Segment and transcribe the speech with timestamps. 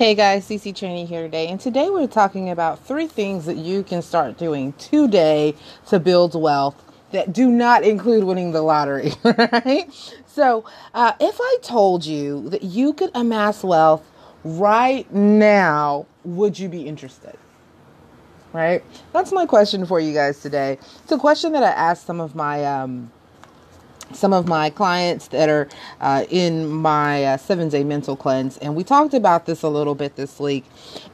[0.00, 3.82] Hey guys, CC Training here today, and today we're talking about three things that you
[3.82, 5.54] can start doing today
[5.88, 9.90] to build wealth that do not include winning the lottery, right?
[10.24, 14.02] So, uh, if I told you that you could amass wealth
[14.42, 17.36] right now, would you be interested?
[18.54, 18.82] Right?
[19.12, 20.78] That's my question for you guys today.
[21.02, 23.12] It's a question that I asked some of my um,
[24.12, 25.68] some of my clients that are
[26.00, 29.94] uh, in my uh, seven day mental cleanse and we talked about this a little
[29.94, 30.64] bit this week.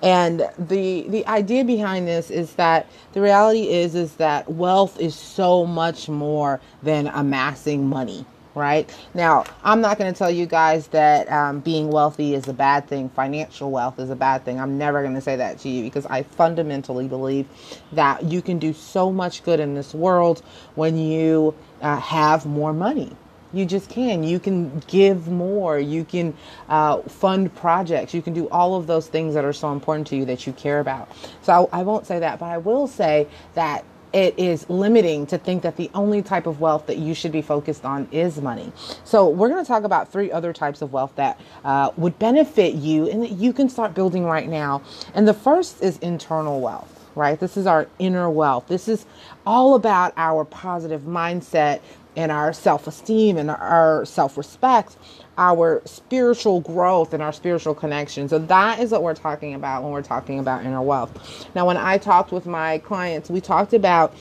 [0.02, 5.14] And the the idea behind this is that the reality is is that wealth is
[5.14, 10.88] so much more than amassing money right now i'm not going to tell you guys
[10.88, 14.79] that um, being wealthy is a bad thing financial wealth is a bad thing i'm
[14.79, 17.46] never going to say that to you because i fundamentally believe
[17.92, 20.42] that you can do so much good in this world
[20.74, 23.12] when you uh, have more money.
[23.52, 24.24] You just can.
[24.24, 25.79] You can give more.
[25.79, 26.34] You can
[26.68, 28.12] uh, fund projects.
[28.12, 30.52] You can do all of those things that are so important to you that you
[30.52, 31.09] care about.
[31.43, 33.85] So I, I won't say that, but I will say that
[34.16, 37.42] it is limiting to think that the only type of wealth that you should be
[37.42, 38.73] focused on is money.
[39.04, 42.74] So, we're going to talk about three other types of wealth that uh, would benefit
[42.74, 44.82] you and that you can start building right now.
[45.14, 47.40] And the first is internal wealth right?
[47.40, 48.66] This is our inner wealth.
[48.68, 49.06] This is
[49.46, 51.80] all about our positive mindset
[52.16, 54.96] and our self esteem and our self respect,
[55.38, 58.29] our spiritual growth and our spiritual connection.
[58.29, 61.48] So, that is what we're talking about when we're talking about inner wealth.
[61.54, 64.14] Now, when I talked with my clients, we talked about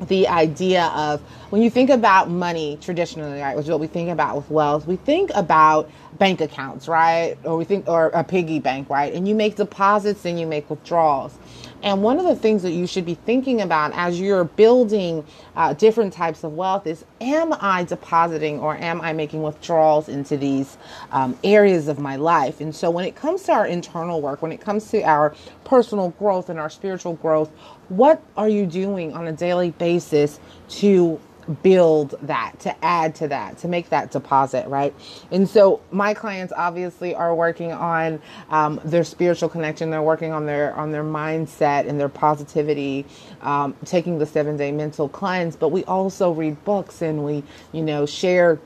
[0.00, 4.10] the idea of when you think about money traditionally, right, which is what we think
[4.10, 7.36] about with wealth, we think about bank accounts, right?
[7.44, 9.12] Or we think, or a piggy bank, right?
[9.12, 11.38] And you make deposits and you make withdrawals.
[11.84, 15.22] And one of the things that you should be thinking about as you're building
[15.54, 20.38] uh, different types of wealth is am I depositing or am I making withdrawals into
[20.38, 20.78] these
[21.12, 22.62] um, areas of my life?
[22.62, 26.08] And so when it comes to our internal work, when it comes to our personal
[26.18, 27.50] growth and our spiritual growth,
[27.90, 30.40] what are you doing on a daily basis
[30.70, 31.20] to
[31.62, 34.94] build that, to add to that, to make that deposit, right?
[35.30, 39.90] And so my clients obviously are working on um, their spiritual connection.
[39.90, 43.06] They're working on their on their mindset and their positivity,
[43.42, 45.56] um, taking the seven day mental cleanse.
[45.56, 48.60] But we also read books and we, you know, share.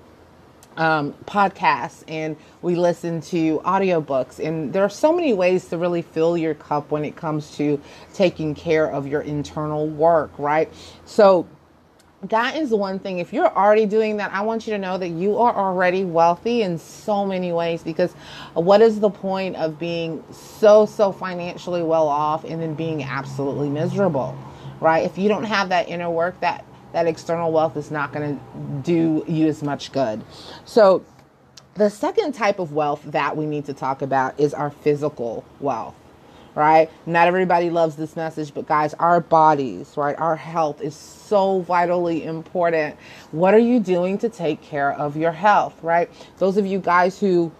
[0.76, 6.02] Um, podcasts and we listen to audiobooks and there are so many ways to really
[6.02, 7.80] fill your cup when it comes to
[8.14, 10.72] taking care of your internal work right
[11.04, 11.48] so
[12.22, 13.20] that is one thing.
[13.20, 16.62] If you're already doing that, I want you to know that you are already wealthy
[16.62, 18.12] in so many ways because
[18.54, 23.68] what is the point of being so, so financially well off and then being absolutely
[23.68, 24.36] miserable,
[24.80, 25.04] right?
[25.04, 28.44] If you don't have that inner work, that, that external wealth is not going to
[28.82, 30.24] do you as much good.
[30.64, 31.04] So,
[31.74, 35.94] the second type of wealth that we need to talk about is our physical wealth
[36.54, 36.90] right?
[37.06, 40.18] Not everybody loves this message, but guys, our bodies, right?
[40.18, 42.96] Our health is so vitally important.
[43.30, 46.10] What are you doing to take care of your health, right?
[46.38, 47.52] Those of you guys who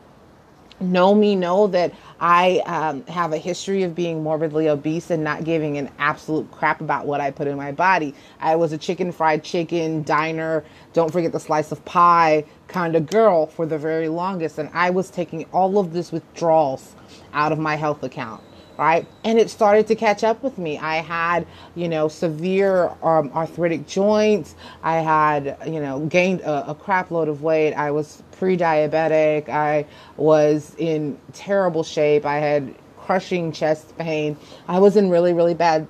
[0.80, 5.44] know me know that I um, have a history of being morbidly obese and not
[5.44, 8.14] giving an absolute crap about what I put in my body.
[8.40, 13.06] I was a chicken fried chicken diner, don't forget the slice of pie kind of
[13.06, 14.58] girl for the very longest.
[14.58, 16.94] And I was taking all of this withdrawals
[17.32, 18.42] out of my health account
[18.78, 19.06] right?
[19.24, 20.78] And it started to catch up with me.
[20.78, 24.54] I had, you know, severe um, arthritic joints.
[24.82, 27.74] I had, you know, gained a, a crap load of weight.
[27.74, 29.48] I was pre diabetic.
[29.48, 29.84] I
[30.16, 32.24] was in terrible shape.
[32.24, 34.36] I had crushing chest pain.
[34.68, 35.86] I was in really, really bad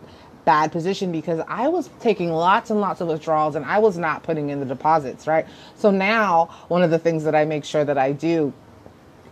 [0.47, 4.23] bad position because I was taking lots and lots of withdrawals and I was not
[4.23, 5.47] putting in the deposits, right?
[5.77, 8.55] So now one of the things that I make sure that I do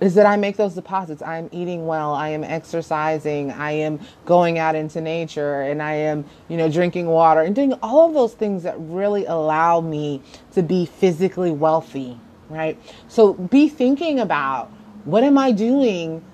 [0.00, 1.22] is that I make those deposits.
[1.22, 2.12] I am eating well.
[2.14, 3.50] I am exercising.
[3.50, 7.72] I am going out into nature and I am, you know, drinking water and doing
[7.82, 12.18] all of those things that really allow me to be physically wealthy,
[12.48, 12.78] right?
[13.08, 14.70] So be thinking about
[15.04, 16.24] what am I doing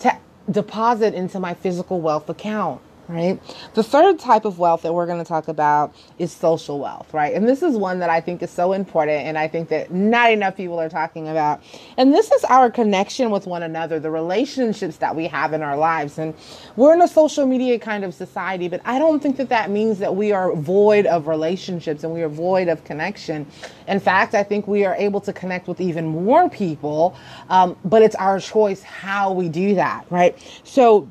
[0.00, 0.16] to
[0.50, 2.80] deposit into my physical wealth account?
[3.08, 3.40] Right?
[3.74, 7.34] The third type of wealth that we're going to talk about is social wealth, right?
[7.34, 10.30] And this is one that I think is so important and I think that not
[10.30, 11.62] enough people are talking about.
[11.96, 15.76] And this is our connection with one another, the relationships that we have in our
[15.76, 16.18] lives.
[16.18, 16.34] And
[16.76, 19.98] we're in a social media kind of society, but I don't think that that means
[19.98, 23.46] that we are void of relationships and we are void of connection.
[23.88, 27.16] In fact, I think we are able to connect with even more people,
[27.48, 30.38] um, but it's our choice how we do that, right?
[30.64, 31.10] So,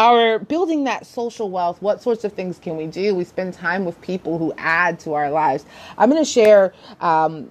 [0.00, 3.84] our building that social wealth what sorts of things can we do we spend time
[3.84, 5.66] with people who add to our lives
[5.98, 7.48] i'm going to share um,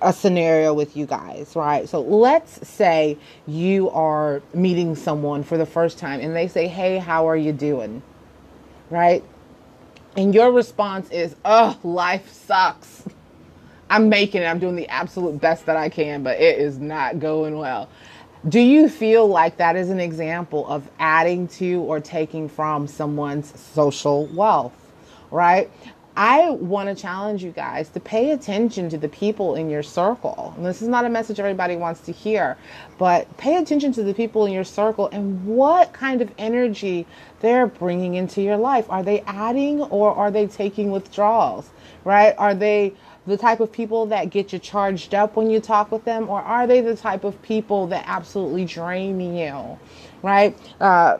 [0.00, 1.88] a scenario with you guys, right?
[1.88, 6.98] So let's say you are meeting someone for the first time and they say, Hey,
[6.98, 8.02] how are you doing?
[8.90, 9.24] Right?
[10.16, 13.04] And your response is, Oh, life sucks.
[13.90, 14.46] I'm making it.
[14.46, 17.88] I'm doing the absolute best that I can, but it is not going well.
[18.46, 23.58] Do you feel like that is an example of adding to or taking from someone's
[23.58, 24.74] social wealth?
[25.30, 25.70] Right?
[26.14, 30.52] I want to challenge you guys to pay attention to the people in your circle.
[30.56, 32.58] And this is not a message everybody wants to hear,
[32.98, 37.06] but pay attention to the people in your circle and what kind of energy
[37.40, 38.84] they're bringing into your life.
[38.90, 41.70] Are they adding or are they taking withdrawals?
[42.04, 42.34] Right?
[42.36, 42.92] Are they
[43.26, 46.40] the type of people that get you charged up when you talk with them, or
[46.40, 49.78] are they the type of people that absolutely drain you?
[50.22, 50.56] Right?
[50.80, 51.18] Uh,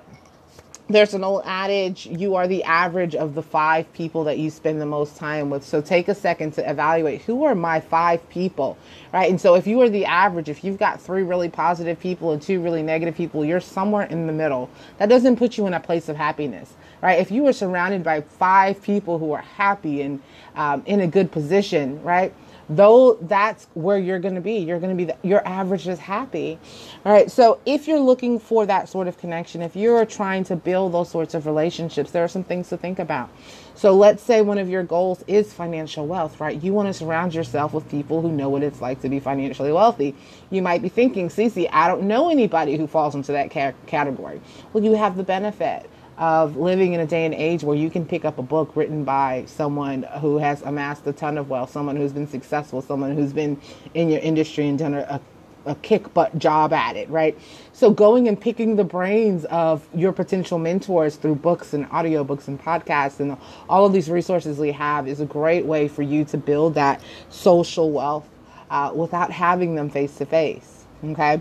[0.89, 4.81] there's an old adage you are the average of the five people that you spend
[4.81, 5.65] the most time with.
[5.65, 8.77] So take a second to evaluate who are my five people
[9.13, 9.31] right?
[9.31, 12.43] And so if you are the average if you've got three really positive people and
[12.43, 14.69] two really negative people you're somewhere in the middle.
[14.99, 17.21] That doesn't put you in a place of happiness right?
[17.21, 20.23] If you are surrounded by five people who are happy and
[20.57, 22.33] um, in a good position right
[22.69, 24.57] though that's where you're going to be.
[24.59, 26.59] You're going to be the, your average is happy.
[27.05, 30.57] All right so if you're looking for that sort of connection if you're trying to
[30.57, 33.31] build those sorts of relationships there are some things to think about.
[33.75, 36.63] So let's say one of your goals is financial wealth right?
[36.63, 39.73] You want to surround yourself with people who know what it's like to be financially
[39.73, 40.15] wealthy.
[40.51, 44.41] You might be thinking Cece I don't know anybody who falls into that ca- category.
[44.73, 48.07] Well you have the benefit of living in a day and age where you can
[48.07, 51.97] pick up a book written by someone who has amassed a ton of wealth, someone
[51.97, 53.61] who's been successful, someone who's been
[53.95, 55.21] in your industry and done a,
[55.67, 57.37] a kick butt job at it, right?
[57.73, 62.61] So going and picking the brains of your potential mentors through books and audiobooks and
[62.61, 63.37] podcasts and
[63.69, 67.01] all of these resources we have is a great way for you to build that
[67.31, 68.29] social wealth
[68.71, 70.85] uh, without having them face to face.
[71.05, 71.41] Okay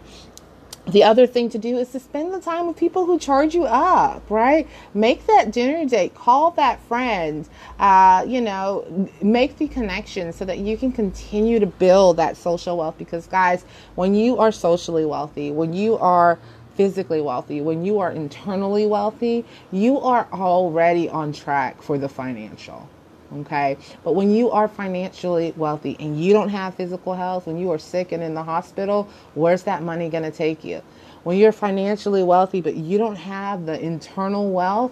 [0.88, 3.64] the other thing to do is to spend the time with people who charge you
[3.64, 4.68] up, right?
[4.94, 7.48] Make that dinner date, call that friend,
[7.80, 12.78] uh, you know, make the connection so that you can continue to build that social
[12.78, 12.98] wealth.
[12.98, 13.64] Because, guys,
[13.96, 16.38] when you are socially wealthy, when you are
[16.76, 22.90] physically wealthy, when you are internally wealthy, you are already on track for the financial
[23.42, 23.78] okay?
[24.04, 27.80] But when you are financially wealthy and you don't have physical health, when you are
[27.80, 30.82] sick and in the hospital, where's that money going to take you?
[31.24, 34.92] When you're financially wealthy but you don't have the internal wealth,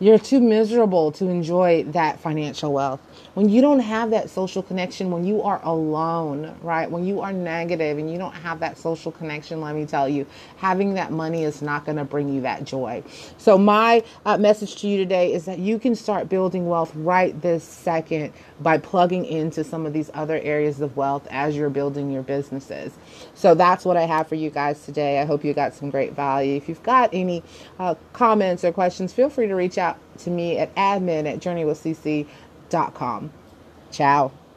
[0.00, 3.00] you're too miserable to enjoy that financial wealth.
[3.38, 6.90] When you don't have that social connection, when you are alone, right?
[6.90, 10.26] When you are negative and you don't have that social connection, let me tell you,
[10.56, 13.04] having that money is not going to bring you that joy.
[13.36, 17.40] So, my uh, message to you today is that you can start building wealth right
[17.40, 22.10] this second by plugging into some of these other areas of wealth as you're building
[22.10, 22.92] your businesses.
[23.34, 25.20] So, that's what I have for you guys today.
[25.20, 26.56] I hope you got some great value.
[26.56, 27.44] If you've got any
[27.78, 32.47] uh, comments or questions, feel free to reach out to me at admin at journeywithcc.com.
[33.90, 34.47] Ciao.